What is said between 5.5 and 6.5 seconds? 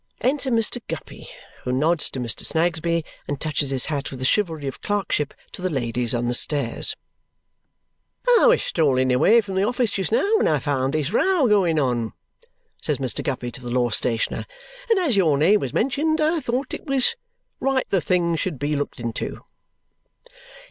to the ladies on the